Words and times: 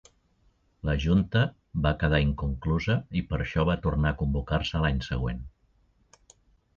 La 0.89 0.93
Junta 1.01 1.41
va 1.87 1.91
quedar 2.03 2.21
inconclusa 2.27 2.95
i 3.21 3.23
per 3.33 3.39
això 3.45 3.65
va 3.71 3.75
tornar 3.83 4.15
a 4.15 4.19
convocar-se 4.23 4.81
l'any 4.87 5.03
següent. 5.09 5.45